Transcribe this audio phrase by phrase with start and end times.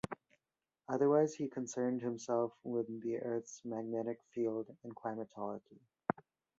[0.89, 5.79] Otherwise he concerned himself with the Earth's magnetic field and climatology.